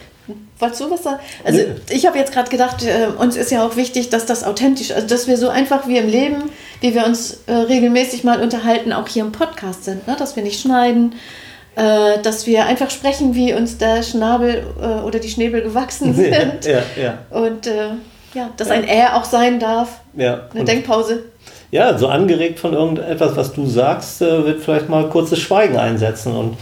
Wolltest 0.58 0.80
du 0.80 0.90
was 0.90 1.02
sagen? 1.02 1.18
Also 1.44 1.58
nee. 1.58 1.75
ich 1.90 2.06
habe 2.06 2.16
jetzt 2.16 2.32
gerade 2.32 2.49
gedacht, 2.49 2.84
äh, 2.84 3.08
uns 3.18 3.37
ist 3.37 3.50
ja 3.50 3.66
auch 3.66 3.76
wichtig, 3.76 4.11
dass 4.11 4.25
das 4.25 4.44
authentisch, 4.44 4.92
also 4.92 5.06
dass 5.06 5.26
wir 5.26 5.37
so 5.37 5.49
einfach 5.49 5.88
wie 5.88 5.99
im 5.99 6.08
Leben, 6.08 6.50
wie 6.80 6.94
wir 6.94 7.04
uns 7.04 7.40
äh, 7.46 7.52
regelmäßig 7.52 8.23
mal 8.23 8.40
unterhalten, 8.40 8.92
auch 8.92 9.08
hier 9.08 9.25
im 9.25 9.32
Podcast 9.32 9.84
sind, 9.84 10.06
ne? 10.06 10.14
dass 10.16 10.37
wir 10.37 10.44
nicht 10.44 10.61
schneiden, 10.61 11.16
äh, 11.75 12.20
dass 12.23 12.46
wir 12.46 12.66
einfach 12.66 12.90
sprechen, 12.90 13.34
wie 13.34 13.52
uns 13.52 13.78
der 13.78 14.04
Schnabel 14.04 14.64
äh, 14.80 14.87
oder 15.04 15.18
die 15.18 15.28
Schnäbel 15.28 15.61
gewachsen 15.62 16.14
sind. 16.14 16.64
Ja, 16.64 16.82
ja. 17.00 17.18
Und 17.30 17.66
äh, 17.66 17.90
ja, 18.34 18.50
dass 18.56 18.68
ja. 18.68 18.75
ein 18.75 18.84
Er 18.84 19.16
auch 19.16 19.25
sein 19.25 19.58
darf. 19.58 20.00
Ja. 20.16 20.49
Eine 20.50 20.61
Und 20.61 20.68
Denkpause. 20.68 21.25
Ja, 21.73 21.99
so 21.99 22.06
angeregt 22.06 22.61
von 22.61 22.73
irgendetwas, 22.73 23.37
was 23.37 23.52
du 23.52 23.66
sagst, 23.66 24.23
äh, 24.23 24.44
wird 24.44 24.62
vielleicht 24.62 24.88
mal 24.88 25.08
kurzes 25.08 25.40
Schweigen 25.40 25.76
einsetzen 25.76 26.37
und 26.37 26.56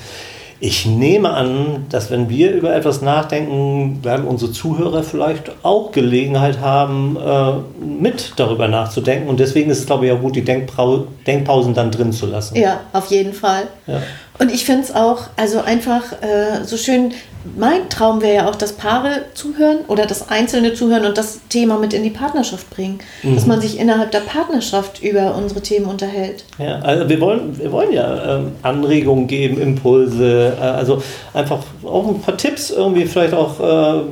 ich 0.64 0.87
nehme 0.87 1.31
an, 1.31 1.87
dass 1.88 2.12
wenn 2.12 2.28
wir 2.28 2.52
über 2.52 2.73
etwas 2.73 3.02
nachdenken, 3.02 3.99
werden 4.04 4.25
unsere 4.25 4.52
Zuhörer 4.52 5.02
vielleicht 5.02 5.50
auch 5.64 5.90
Gelegenheit 5.90 6.61
haben, 6.61 7.16
äh, 7.16 7.85
mit 7.85 8.35
darüber 8.37 8.69
nachzudenken. 8.69 9.28
Und 9.28 9.40
deswegen 9.40 9.73
ist 9.73 9.81
es, 9.81 9.87
glaube 9.87 10.07
ich, 10.07 10.12
auch 10.12 10.21
gut, 10.21 10.37
die 10.37 10.45
Denkpausen 10.45 11.75
dann 11.75 11.90
drin 11.90 12.12
zu 12.12 12.26
lassen. 12.26 12.54
Ja, 12.54 12.78
auf 12.92 13.07
jeden 13.07 13.33
Fall. 13.33 13.64
Ja. 13.88 14.02
Und 14.43 14.53
ich 14.53 14.65
finde 14.65 14.83
es 14.83 14.93
auch, 14.93 15.29
also 15.37 15.61
einfach 15.61 16.03
äh, 16.21 16.65
so 16.65 16.77
schön, 16.77 17.13
mein 17.57 17.89
Traum 17.89 18.23
wäre 18.23 18.35
ja 18.35 18.51
auch, 18.51 18.57
dass 18.57 18.73
Paare 18.73 19.27
zuhören 19.35 19.79
oder 19.87 20.05
das 20.05 20.31
Einzelne 20.31 20.75
zuhören 20.75 21.07
und 21.07 21.17
das 21.17 21.43
Thema 21.49 21.79
mit 21.79 21.93
in 21.93 22.03
die 22.03 22.11
Partnerschaft 22.11 22.69
bringen. 22.71 22.99
Mhm. 23.23 23.37
Dass 23.37 23.47
man 23.47 23.61
sich 23.61 23.79
innerhalb 23.79 24.11
der 24.11 24.19
Partnerschaft 24.19 25.01
über 25.01 25.37
unsere 25.37 25.61
Themen 25.61 25.87
unterhält. 25.87 26.45
Ja, 26.59 26.81
also 26.81 27.09
wir 27.09 27.21
wollen, 27.21 27.57
wir 27.57 27.71
wollen 27.71 27.93
ja 27.93 28.39
ähm, 28.39 28.53
Anregungen 28.63 29.29
geben, 29.29 29.61
Impulse, 29.61 30.57
äh, 30.61 30.61
also 30.61 31.01
einfach 31.33 31.61
auch 31.85 32.09
ein 32.09 32.21
paar 32.21 32.37
Tipps 32.37 32.71
irgendwie 32.71 33.07
vielleicht 33.07 33.35
auch. 33.35 33.61
Äh, 33.61 34.03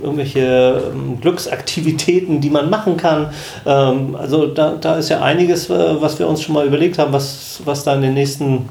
irgendwelche 0.00 0.80
ähm, 0.94 1.20
Glücksaktivitäten, 1.20 2.40
die 2.40 2.50
man 2.50 2.70
machen 2.70 2.96
kann. 2.96 3.30
Ähm, 3.66 4.14
also 4.14 4.46
da, 4.46 4.76
da 4.80 4.94
ist 4.94 5.08
ja 5.08 5.20
einiges, 5.22 5.68
äh, 5.70 6.00
was 6.00 6.20
wir 6.20 6.28
uns 6.28 6.40
schon 6.40 6.54
mal 6.54 6.64
überlegt 6.64 6.98
haben, 6.98 7.12
was, 7.12 7.60
was 7.64 7.82
da 7.82 7.96
in 7.96 8.02
den 8.02 8.14
nächsten 8.14 8.68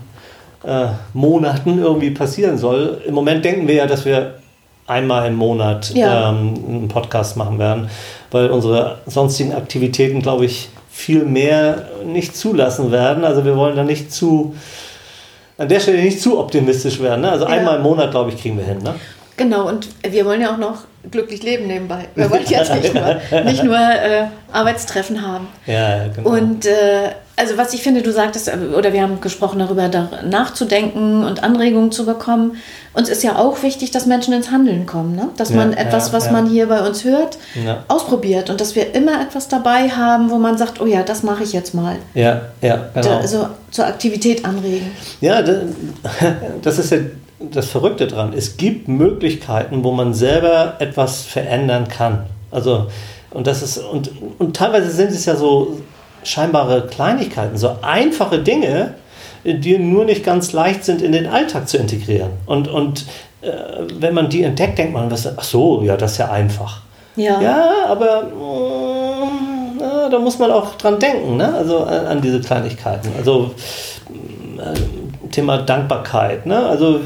äh, 0.64 0.88
Monaten 1.14 1.80
irgendwie 1.80 2.12
passieren 2.12 2.58
soll. 2.58 3.02
Im 3.06 3.14
Moment 3.14 3.44
denken 3.44 3.68
wir 3.68 3.76
ja, 3.76 3.88
dass 3.88 4.06
wir 4.06 4.36
einmal 4.88 5.28
im 5.28 5.36
Monat 5.36 5.92
ja. 5.94 6.30
ähm, 6.30 6.54
einen 6.68 6.88
Podcast 6.88 7.38
machen 7.38 7.60
werden, 7.60 7.90
weil 8.32 8.50
unsere 8.50 8.98
sonstigen 9.06 9.54
Aktivitäten, 9.54 10.22
glaube 10.22 10.46
ich, 10.46 10.70
viel 10.92 11.24
mehr 11.24 11.88
nicht 12.06 12.36
zulassen 12.36 12.92
werden. 12.92 13.24
Also 13.24 13.46
wir 13.46 13.56
wollen 13.56 13.76
da 13.76 13.84
nicht 13.84 14.12
zu, 14.12 14.56
an 15.58 15.70
der 15.70 15.80
Stelle 15.80 16.02
nicht 16.02 16.22
zu 16.22 16.38
optimistisch 16.38 17.00
werden. 17.00 17.22
Ne? 17.22 17.32
Also 17.32 17.46
ja. 17.46 17.52
einmal 17.52 17.78
im 17.78 17.84
Monat, 17.84 18.12
glaube 18.12 18.32
ich, 18.32 18.42
kriegen 18.42 18.58
wir 18.58 18.66
hin. 18.66 18.80
Ne? 18.84 18.96
Genau, 19.42 19.68
und 19.68 19.88
wir 20.08 20.24
wollen 20.26 20.40
ja 20.40 20.54
auch 20.54 20.60
noch 20.60 20.84
glücklich 21.10 21.42
leben 21.42 21.66
nebenbei. 21.66 22.06
Wir 22.14 22.30
wollen 22.30 22.46
jetzt 22.46 22.76
nicht 22.76 22.94
nur, 22.94 23.44
nicht 23.44 23.64
nur 23.64 23.76
äh, 23.76 24.26
Arbeitstreffen 24.52 25.26
haben. 25.26 25.48
Ja, 25.66 26.10
genau. 26.10 26.30
Und 26.30 26.68
äh, 26.68 27.10
also 27.36 27.58
was 27.58 27.74
ich 27.74 27.82
finde, 27.82 28.04
du 28.04 28.12
sagtest, 28.12 28.50
äh, 28.50 28.76
oder 28.78 28.94
wir 28.94 29.02
haben 29.02 29.20
gesprochen 29.20 29.58
darüber, 29.58 29.90
da 29.90 30.10
nachzudenken 30.24 31.24
und 31.24 31.44
Anregungen 31.44 31.92
zu 31.92 32.06
bekommen. 32.06 32.58
Uns 32.94 33.10
ist 33.10 33.24
ja 33.24 33.38
auch 33.38 33.64
wichtig, 33.64 33.90
dass 33.90 34.06
Menschen 34.06 34.32
ins 34.36 34.52
Handeln 34.52 34.86
kommen. 34.86 35.16
Ne? 35.16 35.30
Dass 35.38 35.50
ja, 35.50 35.56
man 35.56 35.74
etwas, 35.74 36.10
ja, 36.10 36.14
was 36.14 36.26
ja. 36.28 36.34
man 36.34 36.48
hier 36.48 36.68
bei 36.68 36.86
uns 36.86 37.04
hört, 37.04 37.40
ausprobiert. 37.88 38.52
Und 38.52 38.62
dass 38.62 38.76
wir 38.76 38.94
immer 38.94 39.24
etwas 39.24 39.48
dabei 39.48 39.90
haben, 39.90 40.30
wo 40.30 40.38
man 40.38 40.60
sagt, 40.60 40.80
oh 40.80 40.86
ja, 40.86 41.02
das 41.02 41.24
mache 41.24 41.44
ich 41.44 41.52
jetzt 41.52 41.74
mal. 41.74 41.96
Ja, 42.14 42.42
ja, 42.62 42.90
genau. 42.94 43.08
Da, 43.08 43.18
also 43.18 43.48
zur 43.72 43.88
Aktivität 43.88 44.46
anregen. 44.46 44.92
Ja, 45.20 45.42
das 46.62 46.78
ist 46.78 46.92
ja 46.92 47.00
das 47.52 47.70
Verrückte 47.70 48.08
dran. 48.08 48.34
Es 48.36 48.58
gibt 48.58 48.88
Möglichkeiten, 48.88 49.84
wo 49.84 49.92
man 49.92 50.14
selber 50.14 50.76
etwas 50.80 51.24
verändern 51.24 51.88
kann. 51.88 52.26
Also, 52.52 52.88
und 53.32 53.48
das 53.48 53.62
ist, 53.62 53.78
und, 53.78 54.12
und 54.40 54.56
teilweise 54.56 54.92
sind 54.92 55.12
es 55.12 55.26
ja 55.26 55.36
so 55.36 55.80
scheinbare 56.24 56.88
Kleinigkeiten, 56.88 57.58
so 57.58 57.76
einfache 57.82 58.40
Dinge, 58.40 58.96
die 59.44 59.78
nur 59.78 60.06
nicht 60.06 60.24
ganz 60.24 60.54
leicht 60.54 60.84
sind, 60.84 61.02
in 61.02 61.14
den 61.14 61.28
Alltag 61.28 61.68
zu 61.68 61.78
integrieren. 61.78 62.32
Und, 62.46 62.68
und 62.68 63.06
äh, 63.42 63.52
wenn 64.00 64.14
man 64.14 64.30
die 64.30 64.44
entdeckt, 64.44 64.78
denkt 64.78 64.94
man, 64.94 65.10
was, 65.10 65.28
ach 65.36 65.44
so, 65.44 65.82
ja, 65.82 65.98
das 65.98 66.14
ist 66.14 66.18
ja 66.20 66.30
einfach. 66.30 66.82
Ja, 67.16 67.42
ja 67.42 67.70
aber 67.88 68.24
mm, 68.24 69.78
na, 69.80 70.10
da 70.10 70.20
muss 70.20 70.38
man 70.38 70.52
auch 70.52 70.76
dran 70.76 71.00
denken, 71.00 71.38
ne? 71.38 71.54
also 71.54 71.80
an, 71.80 72.06
an 72.06 72.22
diese 72.22 72.40
Kleinigkeiten. 72.40 73.10
Also 73.18 73.52
äh, 74.58 74.80
Thema 75.32 75.58
Dankbarkeit. 75.58 76.46
Ne? 76.46 76.58
Also 76.58 77.00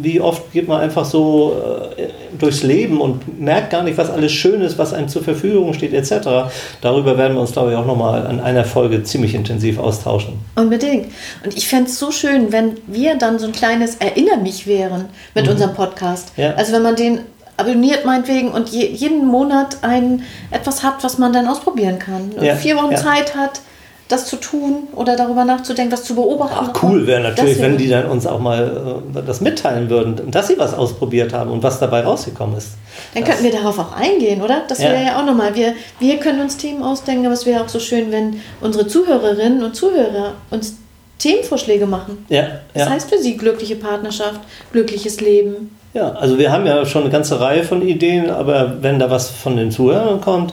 wie 0.00 0.20
oft 0.20 0.52
geht 0.52 0.68
man 0.68 0.80
einfach 0.80 1.04
so 1.04 1.56
äh, 1.96 2.08
durchs 2.38 2.62
Leben 2.62 3.00
und 3.00 3.40
merkt 3.40 3.70
gar 3.70 3.82
nicht, 3.82 3.98
was 3.98 4.10
alles 4.10 4.32
schön 4.32 4.60
ist, 4.60 4.78
was 4.78 4.92
einem 4.92 5.08
zur 5.08 5.22
Verfügung 5.22 5.74
steht, 5.74 5.92
etc. 5.92 6.50
Darüber 6.80 7.18
werden 7.18 7.34
wir 7.34 7.40
uns, 7.40 7.52
glaube 7.52 7.72
ich, 7.72 7.76
auch 7.76 7.86
nochmal 7.86 8.26
an 8.26 8.40
einer 8.40 8.64
Folge 8.64 9.02
ziemlich 9.02 9.34
intensiv 9.34 9.78
austauschen. 9.78 10.34
Unbedingt. 10.56 11.08
Und 11.44 11.56
ich 11.56 11.68
fände 11.68 11.90
es 11.90 11.98
so 11.98 12.10
schön, 12.10 12.52
wenn 12.52 12.76
wir 12.86 13.16
dann 13.16 13.38
so 13.38 13.46
ein 13.46 13.52
kleines 13.52 13.96
Erinner 13.96 14.36
mich 14.36 14.66
wären 14.66 15.06
mit 15.34 15.44
mhm. 15.44 15.52
unserem 15.52 15.74
Podcast. 15.74 16.32
Ja. 16.36 16.54
Also 16.54 16.72
wenn 16.72 16.82
man 16.82 16.96
den 16.96 17.20
abonniert 17.56 18.04
meinetwegen 18.04 18.50
und 18.50 18.70
je, 18.70 18.86
jeden 18.86 19.26
Monat 19.26 19.78
ein 19.82 20.22
etwas 20.50 20.82
hat, 20.82 21.02
was 21.02 21.18
man 21.18 21.32
dann 21.32 21.46
ausprobieren 21.46 21.98
kann. 21.98 22.32
Ja. 22.40 22.56
Vier 22.56 22.76
Wochen 22.76 22.92
ja. 22.92 22.98
Zeit 22.98 23.36
hat 23.36 23.60
das 24.08 24.26
zu 24.26 24.36
tun 24.36 24.88
oder 24.94 25.16
darüber 25.16 25.44
nachzudenken, 25.44 25.90
das 25.90 26.04
zu 26.04 26.14
beobachten. 26.14 26.70
Ach, 26.74 26.82
cool 26.82 27.06
wäre 27.06 27.20
natürlich, 27.20 27.60
wenn 27.60 27.78
die 27.78 27.88
dann 27.88 28.06
uns 28.06 28.26
auch 28.26 28.40
mal 28.40 29.02
äh, 29.14 29.22
das 29.26 29.40
mitteilen 29.40 29.88
würden, 29.88 30.30
dass 30.30 30.48
sie 30.48 30.58
was 30.58 30.74
ausprobiert 30.74 31.32
haben 31.32 31.50
und 31.50 31.62
was 31.62 31.80
dabei 31.80 32.02
rausgekommen 32.02 32.56
ist. 32.56 32.72
Dann 33.14 33.24
das. 33.24 33.30
könnten 33.30 33.44
wir 33.44 33.52
darauf 33.52 33.78
auch 33.78 33.92
eingehen, 33.92 34.42
oder? 34.42 34.62
Das 34.68 34.80
wäre 34.80 34.94
ja. 34.94 35.02
ja 35.02 35.20
auch 35.20 35.24
nochmal. 35.24 35.54
Wir, 35.54 35.74
wir 35.98 36.18
können 36.18 36.40
uns 36.40 36.56
Themen 36.56 36.82
ausdenken, 36.82 37.24
aber 37.24 37.34
es 37.34 37.46
wäre 37.46 37.62
auch 37.62 37.68
so 37.68 37.80
schön, 37.80 38.12
wenn 38.12 38.40
unsere 38.60 38.86
Zuhörerinnen 38.86 39.62
und 39.62 39.74
Zuhörer 39.74 40.34
uns 40.50 40.74
Themenvorschläge 41.18 41.86
machen. 41.86 42.26
Ja, 42.28 42.48
das 42.74 42.88
heißt 42.88 43.08
für 43.08 43.18
sie 43.18 43.36
glückliche 43.36 43.76
Partnerschaft, 43.76 44.40
glückliches 44.72 45.20
Leben. 45.20 45.70
Ja, 45.94 46.12
also 46.12 46.38
wir 46.38 46.50
haben 46.50 46.66
ja 46.66 46.84
schon 46.84 47.02
eine 47.02 47.10
ganze 47.10 47.40
Reihe 47.40 47.62
von 47.62 47.82
Ideen, 47.82 48.30
aber 48.30 48.82
wenn 48.82 48.98
da 48.98 49.10
was 49.10 49.30
von 49.30 49.56
den 49.56 49.70
Zuhörern 49.70 50.20
kommt, 50.20 50.52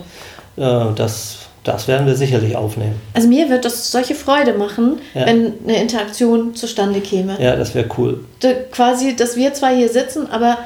äh, 0.57 0.85
das 0.95 1.38
das 1.63 1.87
werden 1.87 2.07
wir 2.07 2.15
sicherlich 2.15 2.55
aufnehmen. 2.55 2.95
Also 3.13 3.27
mir 3.27 3.49
wird 3.49 3.65
das 3.65 3.91
solche 3.91 4.15
Freude 4.15 4.53
machen, 4.53 4.99
ja. 5.13 5.25
wenn 5.25 5.53
eine 5.67 5.81
Interaktion 5.81 6.55
zustande 6.55 7.01
käme. 7.01 7.37
Ja, 7.39 7.55
das 7.55 7.75
wäre 7.75 7.87
cool. 7.97 8.23
Da, 8.39 8.53
quasi, 8.71 9.15
dass 9.15 9.35
wir 9.35 9.53
zwei 9.53 9.75
hier 9.75 9.89
sitzen, 9.89 10.29
aber 10.31 10.57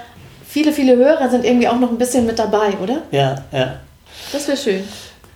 viele, 0.48 0.72
viele 0.72 0.96
Hörer 0.96 1.30
sind 1.30 1.46
irgendwie 1.46 1.68
auch 1.68 1.80
noch 1.80 1.90
ein 1.90 1.98
bisschen 1.98 2.26
mit 2.26 2.38
dabei, 2.38 2.74
oder? 2.82 3.02
Ja, 3.12 3.36
ja. 3.52 3.80
Das 4.32 4.48
wäre 4.48 4.58
schön. 4.58 4.84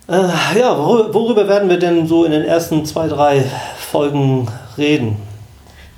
Äh, 0.07 0.59
ja, 0.59 0.77
worüber 0.77 1.47
werden 1.47 1.69
wir 1.69 1.77
denn 1.77 2.07
so 2.07 2.23
in 2.23 2.31
den 2.31 2.43
ersten 2.43 2.85
zwei, 2.85 3.07
drei 3.07 3.43
Folgen 3.77 4.47
reden? 4.77 5.17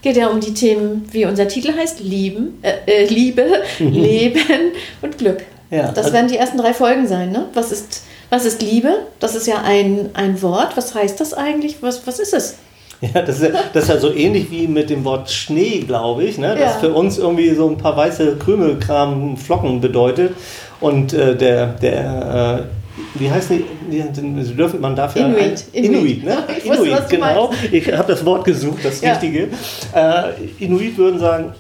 Geht 0.02 0.16
ja 0.16 0.30
um 0.30 0.40
die 0.40 0.54
Themen, 0.54 1.08
wie 1.12 1.26
unser 1.26 1.48
Titel 1.48 1.74
heißt, 1.78 2.00
Lieben, 2.00 2.60
äh, 2.62 3.04
äh, 3.04 3.06
Liebe, 3.06 3.46
Leben 3.80 4.72
und 5.02 5.18
Glück. 5.18 5.44
Ja, 5.70 5.90
das 5.90 6.06
also 6.06 6.14
werden 6.14 6.28
die 6.28 6.38
ersten 6.38 6.58
drei 6.58 6.74
Folgen 6.74 7.08
sein. 7.08 7.32
Ne? 7.32 7.46
Was 7.54 7.72
ist 7.72 8.04
was 8.30 8.46
ist 8.46 8.62
Liebe? 8.62 8.94
Das 9.20 9.36
ist 9.36 9.48
ja 9.48 9.62
ein, 9.64 10.10
ein 10.14 10.42
Wort. 10.42 10.78
Was 10.78 10.94
heißt 10.96 11.20
das 11.20 11.34
eigentlich? 11.34 11.78
Was, 11.82 12.06
was 12.06 12.20
ist 12.20 12.34
es? 12.34 12.58
Ja 13.02 13.22
das, 13.22 13.40
ist 13.40 13.54
ja, 13.54 13.60
das 13.72 13.84
ist 13.84 13.90
ja 13.90 13.98
so 13.98 14.14
ähnlich 14.14 14.52
wie 14.52 14.68
mit 14.68 14.90
dem 14.90 15.06
Wort 15.06 15.32
Schnee, 15.32 15.80
glaube 15.80 16.26
ich. 16.26 16.38
Ne? 16.38 16.50
Das 16.50 16.74
ja. 16.74 16.80
für 16.80 16.94
uns 16.94 17.18
irgendwie 17.18 17.50
so 17.52 17.70
ein 17.70 17.78
paar 17.78 17.96
weiße 17.96 18.36
Krümelkram, 18.38 19.38
Flocken 19.38 19.80
bedeutet. 19.80 20.34
Und 20.82 21.14
äh, 21.14 21.36
der, 21.36 21.68
der 21.68 22.68
äh, 22.68 22.80
wie 23.16 23.32
heißen 23.32 23.64
die? 23.92 24.04
Sie 24.44 24.56
dürfen, 24.56 24.82
man 24.82 24.96
darf 24.96 25.16
ja. 25.16 25.26
Inuit. 25.28 25.64
Ein, 25.74 25.84
Inuit, 25.84 26.02
Inuit, 26.02 26.24
ne? 26.26 26.38
Ich 26.58 26.66
Inuit, 26.66 26.92
wusste, 26.92 27.16
genau. 27.16 27.52
Ich 27.72 27.92
habe 27.94 28.12
das 28.12 28.26
Wort 28.26 28.46
gesucht, 28.46 28.84
das 28.84 29.02
ja. 29.02 29.12
Richtige. 29.12 29.48
Äh, 29.96 30.64
Inuit 30.64 30.98
würden 30.98 31.20
sagen, 31.20 31.54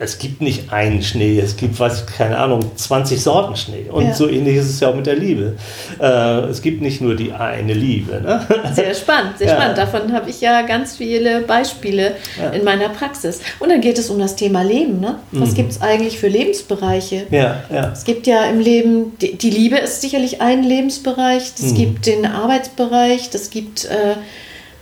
es 0.00 0.18
gibt 0.18 0.40
nicht 0.40 0.72
einen 0.72 1.02
Schnee, 1.02 1.40
es 1.40 1.56
gibt, 1.56 1.78
weiß 1.78 2.04
ich, 2.04 2.16
keine 2.16 2.38
Ahnung, 2.38 2.60
20 2.76 3.20
Sorten 3.20 3.56
Schnee. 3.56 3.86
Und 3.90 4.06
ja. 4.06 4.14
so 4.14 4.28
ähnlich 4.28 4.56
ist 4.56 4.70
es 4.70 4.80
ja 4.80 4.88
auch 4.88 4.94
mit 4.94 5.06
der 5.06 5.16
Liebe. 5.16 5.56
Äh, 6.00 6.04
es 6.46 6.62
gibt 6.62 6.80
nicht 6.82 7.00
nur 7.00 7.16
die 7.16 7.32
eine 7.32 7.74
Liebe. 7.74 8.20
Ne? 8.20 8.46
Sehr 8.74 8.94
spannend, 8.94 9.38
sehr 9.38 9.46
ja. 9.48 9.54
spannend. 9.56 9.78
Davon 9.78 10.12
habe 10.12 10.30
ich 10.30 10.40
ja 10.40 10.62
ganz 10.62 10.96
viele 10.96 11.40
Beispiele 11.40 12.12
ja. 12.40 12.50
in 12.50 12.62
meiner 12.62 12.90
Praxis. 12.90 13.40
Und 13.58 13.70
dann 13.70 13.80
geht 13.80 13.98
es 13.98 14.08
um 14.08 14.20
das 14.20 14.36
Thema 14.36 14.62
Leben. 14.62 15.00
Ne? 15.00 15.16
Was 15.32 15.50
mhm. 15.50 15.54
gibt 15.54 15.72
es 15.72 15.82
eigentlich 15.82 16.18
für 16.18 16.28
Lebensbereiche? 16.28 17.26
Ja, 17.30 17.62
ja. 17.68 17.90
Es 17.92 18.04
gibt 18.04 18.28
ja 18.28 18.44
im 18.44 18.60
Leben, 18.60 19.18
die, 19.18 19.36
die 19.36 19.50
Liebe 19.50 19.78
ist 19.78 20.00
sicherlich 20.00 20.40
ein 20.40 20.62
Lebensbereich, 20.62 21.42
es 21.56 21.72
mhm. 21.72 21.74
gibt 21.74 22.06
den 22.06 22.24
Arbeitsbereich, 22.24 23.30
es 23.32 23.50
gibt 23.50 23.86
äh, 23.86 24.14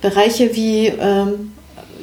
Bereiche 0.02 0.54
wie 0.54 0.88
ähm, 0.88 1.52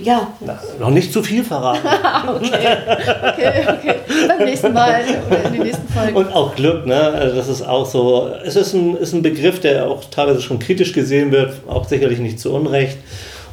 ja. 0.04 0.28
Na, 0.40 0.60
noch 0.80 0.90
nicht 0.90 1.12
zu 1.12 1.24
viel 1.24 1.44
verraten. 1.44 1.88
okay, 2.36 2.78
okay, 3.22 3.54
okay. 3.68 3.96
Beim 4.28 4.46
nächsten 4.46 4.74
Mal 4.74 5.02
oder 5.30 5.44
in 5.46 5.54
den 5.54 5.64
nächsten 5.64 5.88
Folgen. 5.88 6.16
Und 6.16 6.34
auch 6.34 6.56
Glück, 6.56 6.86
ne? 6.86 7.00
Also 7.00 7.36
das 7.36 7.48
ist 7.48 7.62
auch 7.62 7.86
so. 7.86 8.30
Es 8.46 8.56
ist 8.56 8.74
ein, 8.74 8.98
ist 8.98 9.14
ein 9.14 9.22
Begriff, 9.22 9.60
der 9.60 9.88
auch 9.88 10.04
teilweise 10.06 10.42
schon 10.42 10.60
kritisch 10.60 10.94
gesehen 10.94 11.32
wird, 11.32 11.54
auch 11.68 11.88
sicherlich 11.88 12.20
nicht 12.20 12.40
zu 12.40 12.54
Unrecht. 12.54 12.98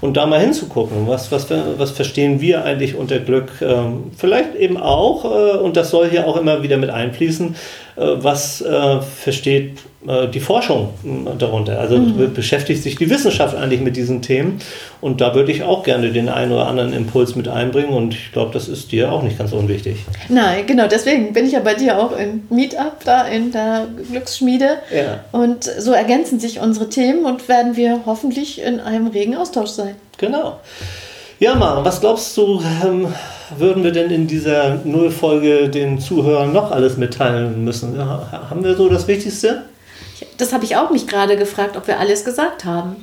Und 0.01 0.17
da 0.17 0.25
mal 0.25 0.41
hinzugucken, 0.41 1.07
was, 1.07 1.31
was, 1.31 1.49
was 1.51 1.91
verstehen 1.91 2.41
wir 2.41 2.65
eigentlich 2.65 2.95
unter 2.95 3.19
Glück? 3.19 3.51
Ähm, 3.61 4.13
vielleicht 4.17 4.55
eben 4.55 4.79
auch, 4.79 5.25
äh, 5.27 5.59
und 5.59 5.77
das 5.77 5.91
soll 5.91 6.09
hier 6.09 6.27
auch 6.27 6.39
immer 6.39 6.63
wieder 6.63 6.79
mit 6.79 6.89
einfließen, 6.89 7.55
äh, 7.97 8.01
was 8.17 8.63
äh, 8.63 9.03
versteht 9.03 9.79
die 10.03 10.41
Forschung 10.41 10.89
äh, 11.05 11.37
darunter. 11.39 11.79
Also 11.79 11.99
mhm. 11.99 12.33
beschäftigt 12.33 12.83
sich 12.83 12.97
die 12.97 13.11
Wissenschaft 13.11 13.55
eigentlich 13.55 13.83
mit 13.83 13.97
diesen 13.97 14.23
Themen. 14.23 14.59
Und 15.03 15.21
da 15.21 15.35
würde 15.35 15.53
ich 15.53 15.63
auch 15.63 15.83
gerne 15.83 16.11
den 16.11 16.31
einen 16.31 16.53
oder 16.53 16.69
anderen 16.69 16.95
Impuls 16.95 17.37
mit 17.37 17.49
einbringen. 17.49 17.91
Und 17.91 18.15
ich 18.15 18.33
glaube, 18.33 18.51
das 18.53 18.69
ist 18.69 18.93
dir 18.93 19.13
auch 19.13 19.23
nicht 19.23 19.39
ganz 19.39 19.53
unwichtig. 19.53 20.07
Nein, 20.31 20.67
genau. 20.67 20.87
Deswegen 20.89 21.35
bin 21.35 21.45
ich 21.45 21.53
ja 21.53 21.61
bei 21.61 21.75
dir 21.75 21.99
auch 21.99 22.17
im 22.17 22.45
Meetup 22.49 23.05
da 23.05 23.27
in 23.27 23.53
der 23.53 23.89
Glücksschmiede. 24.11 24.79
Ja. 24.95 25.25
Und 25.33 25.65
so 25.65 25.93
ergänzen 25.93 26.41
sich 26.41 26.61
unsere 26.61 26.89
Themen 26.89 27.27
und 27.27 27.49
werden 27.49 27.77
wir 27.77 28.01
hoffentlich 28.07 28.63
in 28.63 28.81
einem 28.81 29.09
regen 29.09 29.37
Austausch 29.37 29.71
sein. 29.71 29.97
Genau. 30.17 30.61
Ja, 31.41 31.55
Maren, 31.55 31.85
was 31.85 32.01
glaubst 32.01 32.37
du, 32.37 32.63
ähm, 32.85 33.09
würden 33.57 33.83
wir 33.83 33.93
denn 33.93 34.11
in 34.11 34.27
dieser 34.27 34.77
Nullfolge 34.85 35.69
den 35.69 35.99
Zuhörern 35.99 36.53
noch 36.53 36.71
alles 36.71 36.97
mitteilen 36.97 37.65
müssen? 37.65 37.97
Ja, 37.97 38.47
haben 38.51 38.63
wir 38.65 38.77
so 38.77 38.89
das 38.89 39.09
Wichtigste? 39.09 39.63
Das 40.39 40.53
habe 40.53 40.65
ich 40.65 40.77
auch 40.77 40.91
mich 40.91 41.07
gerade 41.07 41.37
gefragt, 41.37 41.77
ob 41.77 41.87
wir 41.87 41.99
alles 41.99 42.25
gesagt 42.25 42.65
haben. 42.65 42.97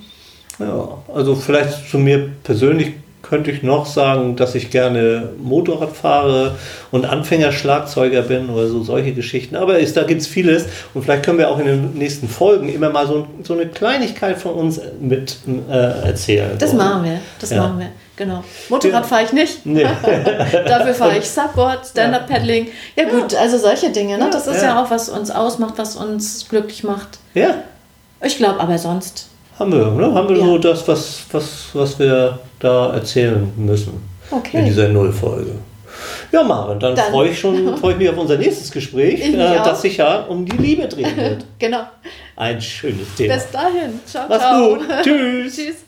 Ja, 0.59 0.97
also 1.13 1.35
vielleicht 1.35 1.89
zu 1.89 1.99
mir 1.99 2.29
persönlich 2.43 2.93
könnte 3.21 3.51
ich 3.51 3.61
noch 3.61 3.85
sagen, 3.85 4.35
dass 4.35 4.55
ich 4.55 4.69
gerne 4.69 5.29
Motorrad 5.37 5.95
fahre 5.95 6.55
und 6.91 7.05
Anfängerschlagzeuger 7.05 8.21
bin 8.21 8.49
oder 8.49 8.67
so 8.67 8.83
solche 8.83 9.13
Geschichten. 9.13 9.55
Aber 9.55 9.79
ist, 9.79 9.97
da 9.97 10.03
gibt 10.03 10.21
es 10.21 10.27
vieles 10.27 10.65
und 10.93 11.03
vielleicht 11.03 11.23
können 11.23 11.37
wir 11.37 11.49
auch 11.49 11.59
in 11.59 11.65
den 11.65 11.93
nächsten 11.93 12.29
Folgen 12.29 12.69
immer 12.69 12.89
mal 12.89 13.05
so, 13.05 13.27
so 13.43 13.53
eine 13.53 13.67
Kleinigkeit 13.67 14.37
von 14.37 14.53
uns 14.53 14.79
mit 14.99 15.37
äh, 15.69 16.07
erzählen. 16.07 16.57
Das 16.57 16.73
machen 16.73 17.03
wir, 17.03 17.19
das 17.39 17.49
ja. 17.49 17.61
machen 17.61 17.79
wir. 17.79 17.89
Genau. 18.17 18.43
Motorrad 18.69 19.05
fahre 19.05 19.23
ich 19.23 19.31
nicht. 19.31 19.65
Nee. 19.65 19.83
Dafür 20.65 20.93
fahre 20.93 21.17
ich 21.19 21.25
Subboard, 21.29 21.85
Stand-Up-Paddling. 21.85 22.67
Ja 22.95 23.07
gut, 23.09 23.35
also 23.35 23.57
solche 23.59 23.91
Dinge. 23.91 24.17
Ne? 24.17 24.29
Das 24.31 24.47
ist 24.47 24.57
ja. 24.61 24.69
ja 24.69 24.83
auch, 24.83 24.89
was 24.89 25.07
uns 25.07 25.29
ausmacht, 25.29 25.75
was 25.77 25.95
uns 25.95 26.49
glücklich 26.49 26.83
macht. 26.83 27.19
Ja. 27.35 27.63
Ich 28.23 28.37
glaube 28.37 28.59
aber 28.59 28.77
sonst. 28.77 29.27
Haben 29.59 29.71
wir, 29.71 29.85
ne? 29.91 30.13
Haben 30.13 30.29
wir 30.29 30.37
so 30.37 30.57
das, 30.57 30.87
was, 30.87 31.21
was, 31.31 31.69
was 31.73 31.99
wir 31.99 32.39
da 32.59 32.93
erzählen 32.93 33.51
müssen. 33.55 33.93
Okay. 34.31 34.59
In 34.59 34.65
dieser 34.65 34.89
Nullfolge. 34.89 35.51
Ja, 36.31 36.43
Maren, 36.43 36.79
dann, 36.79 36.95
dann 36.95 37.11
freue 37.11 37.29
ich, 37.29 37.39
freu 37.79 37.91
ich 37.91 37.97
mich 37.97 38.09
auf 38.09 38.17
unser 38.17 38.37
nächstes 38.37 38.71
Gespräch, 38.71 39.21
äh, 39.21 39.57
das 39.63 39.81
sich 39.81 39.97
ja 39.97 40.21
um 40.21 40.45
die 40.45 40.57
Liebe 40.57 40.87
drehen 40.87 41.15
wird. 41.15 41.45
genau. 41.59 41.83
Ein 42.35 42.59
schönes 42.61 43.13
Thema. 43.15 43.35
Bis 43.35 43.51
dahin. 43.51 43.99
Ciao, 44.05 44.25
Mach's 44.27 44.39
ciao. 44.41 44.75
gut. 44.75 44.87
Tschüss. 45.03 45.55
Tschüss. 45.55 45.86